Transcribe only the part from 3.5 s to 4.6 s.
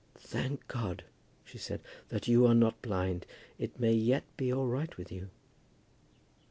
It may yet be